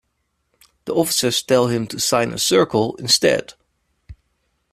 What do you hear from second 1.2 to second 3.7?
tell him to sign a circle instead.